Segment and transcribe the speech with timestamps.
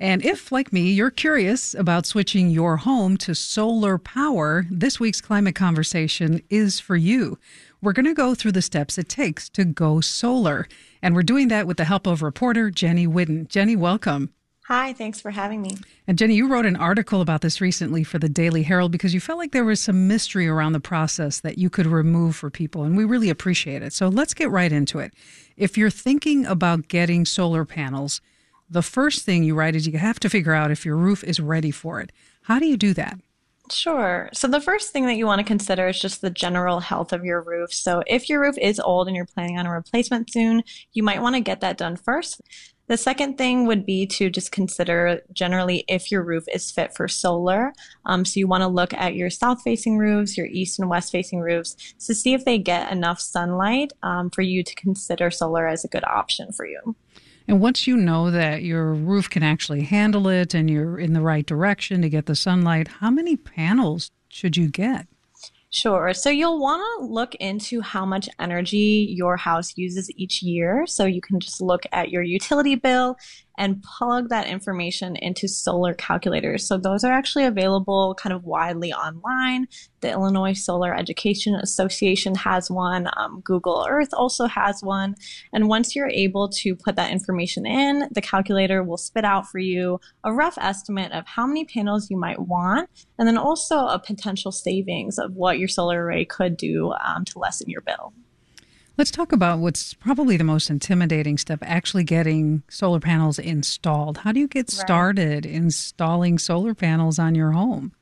[0.00, 5.20] And if, like me, you're curious about switching your home to solar power, this week's
[5.20, 7.36] climate conversation is for you.
[7.82, 10.68] We're going to go through the steps it takes to go solar.
[11.02, 13.48] And we're doing that with the help of reporter Jenny Whidden.
[13.48, 14.32] Jenny, welcome.
[14.66, 15.78] Hi, thanks for having me.
[16.06, 19.18] And Jenny, you wrote an article about this recently for the Daily Herald because you
[19.20, 22.84] felt like there was some mystery around the process that you could remove for people,
[22.84, 23.92] and we really appreciate it.
[23.92, 25.12] So let's get right into it.
[25.56, 28.20] If you're thinking about getting solar panels,
[28.70, 31.40] the first thing you write is you have to figure out if your roof is
[31.40, 32.12] ready for it.
[32.42, 33.18] How do you do that?
[33.70, 34.30] Sure.
[34.32, 37.24] So the first thing that you want to consider is just the general health of
[37.24, 37.72] your roof.
[37.72, 41.20] So if your roof is old and you're planning on a replacement soon, you might
[41.20, 42.40] want to get that done first.
[42.86, 47.06] The second thing would be to just consider generally if your roof is fit for
[47.06, 47.74] solar.
[48.06, 51.12] Um, so you want to look at your south facing roofs, your east and west
[51.12, 55.66] facing roofs to see if they get enough sunlight um, for you to consider solar
[55.66, 56.96] as a good option for you.
[57.48, 61.22] And once you know that your roof can actually handle it and you're in the
[61.22, 65.06] right direction to get the sunlight, how many panels should you get?
[65.70, 66.12] Sure.
[66.12, 70.86] So you'll want to look into how much energy your house uses each year.
[70.86, 73.16] So you can just look at your utility bill
[73.58, 76.66] and plug that information into solar calculators.
[76.66, 79.66] So those are actually available kind of widely online.
[80.00, 83.08] The Illinois Solar Education Association has one.
[83.16, 85.16] Um, Google Earth also has one.
[85.52, 89.58] And once you're able to put that information in, the calculator will spit out for
[89.58, 92.88] you a rough estimate of how many panels you might want,
[93.18, 97.38] and then also a potential savings of what your solar array could do um, to
[97.40, 98.12] lessen your bill.
[98.98, 104.18] Let's talk about what's probably the most intimidating step actually getting solar panels installed.
[104.18, 105.54] How do you get started right.
[105.54, 107.92] installing solar panels on your home?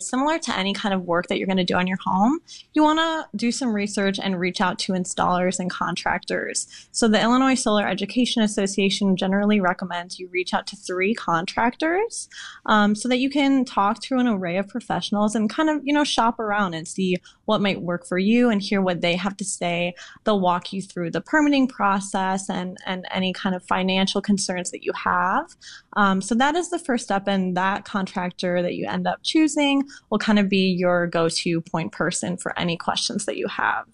[0.00, 2.40] Similar to any kind of work that you're going to do on your home,
[2.72, 6.66] you want to do some research and reach out to installers and contractors.
[6.90, 12.28] So, the Illinois Solar Education Association generally recommends you reach out to three contractors
[12.66, 15.92] um, so that you can talk to an array of professionals and kind of, you
[15.92, 19.36] know, shop around and see what might work for you and hear what they have
[19.36, 19.94] to say.
[20.24, 24.84] They'll walk you through the permitting process and, and any kind of financial concerns that
[24.84, 25.54] you have.
[25.92, 29.83] Um, so, that is the first step, and that contractor that you end up choosing
[30.10, 33.86] will kind of be your go to point person for any questions that you have.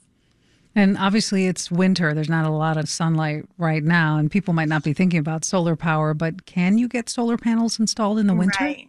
[0.75, 2.15] And obviously, it's winter.
[2.15, 5.45] There's not a lot of sunlight right now, and people might not be thinking about
[5.45, 8.65] solar power, but can you get solar panels installed in the winter?
[8.65, 8.89] Right.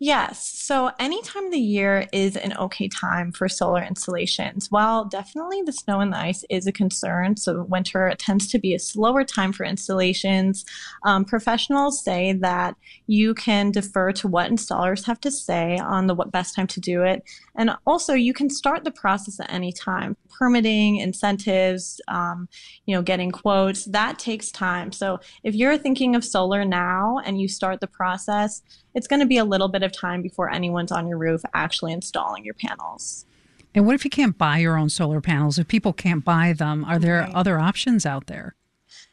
[0.00, 0.50] Yes.
[0.54, 4.70] So any time of the year is an okay time for solar installations.
[4.70, 8.74] While definitely the snow and the ice is a concern, so winter tends to be
[8.74, 10.64] a slower time for installations,
[11.04, 12.74] um, professionals say that
[13.06, 17.02] you can defer to what installers have to say on the best time to do
[17.02, 17.22] it.
[17.56, 20.16] And also you can start the process at any time.
[20.36, 22.48] Permitting, incentives, um,
[22.86, 24.90] you know, getting quotes, that takes time.
[24.90, 28.60] So if you're thinking of solar now and you start the process,
[28.94, 31.92] it's going to be a little bit of time before anyone's on your roof actually
[31.92, 33.26] installing your panels.
[33.74, 35.58] And what if you can't buy your own solar panels?
[35.58, 37.34] If people can't buy them, are there right.
[37.34, 38.54] other options out there?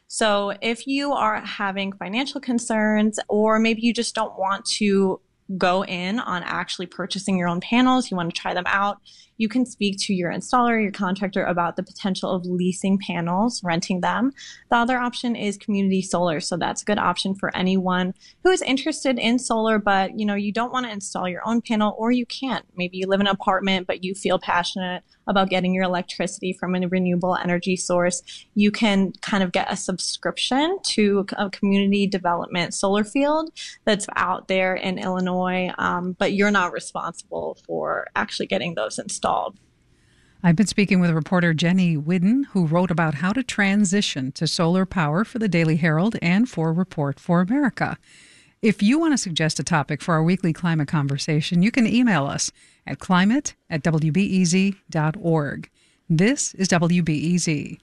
[0.06, 5.20] So, if you are having financial concerns, or maybe you just don't want to
[5.58, 8.98] go in on actually purchasing your own panels, you want to try them out,
[9.38, 14.00] you can speak to your installer, your contractor about the potential of leasing panels, renting
[14.00, 14.32] them.
[14.70, 16.40] The other option is community solar.
[16.40, 18.14] So that's a good option for anyone
[18.44, 21.60] who is interested in solar, but you know, you don't want to install your own
[21.60, 22.64] panel or you can't.
[22.76, 26.74] Maybe you live in an apartment, but you feel passionate about getting your electricity from
[26.74, 28.22] a renewable energy source.
[28.54, 33.52] You can kind of get a subscription to a community development solar field
[33.84, 39.58] that's out there in Illinois, um, but you're not responsible for actually getting those installed.
[40.44, 44.84] I've been speaking with reporter Jenny Whidden, who wrote about how to transition to solar
[44.84, 47.96] power for the Daily Herald and for Report for America.
[48.62, 52.26] If you want to suggest a topic for our weekly climate conversation, you can email
[52.26, 52.52] us
[52.86, 55.70] at climate at wbez.org.
[56.08, 57.80] This is WBEZ.